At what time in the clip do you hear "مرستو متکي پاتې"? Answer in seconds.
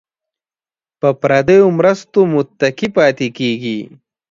1.77-3.27